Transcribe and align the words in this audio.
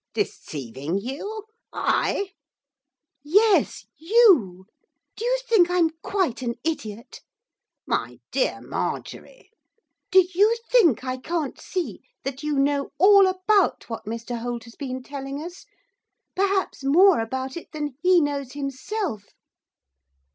'Deceiving 0.15 0.97
you? 0.97 1.43
I!' 1.71 2.31
'Yes, 3.21 3.85
you! 3.97 4.65
Do 5.15 5.23
you 5.23 5.39
think 5.47 5.69
I'm 5.69 5.91
quite 6.01 6.41
an 6.41 6.55
idiot?' 6.63 7.21
'My 7.85 8.19
dear 8.31 8.61
Marjorie!' 8.61 9.51
'Do 10.09 10.27
you 10.33 10.57
think 10.71 11.03
I 11.03 11.17
can't 11.17 11.61
see 11.61 12.01
that 12.23 12.41
you 12.41 12.57
know 12.57 12.89
all 12.97 13.27
about 13.27 13.91
what 13.91 14.05
Mr 14.07 14.39
Holt 14.39 14.63
has 14.63 14.73
been 14.75 15.03
telling 15.03 15.39
us, 15.39 15.67
perhaps 16.35 16.83
more 16.83 17.19
about 17.19 17.55
it 17.55 17.71
than 17.71 17.95
he 18.01 18.21
knows 18.21 18.53
himself? 18.53 19.25